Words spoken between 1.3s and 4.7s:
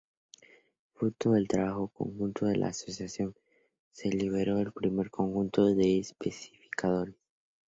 del trabajo conjunto de la asociación, se liberó